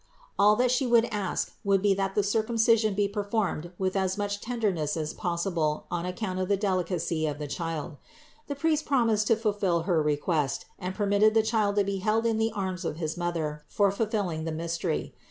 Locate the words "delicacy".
6.57-7.27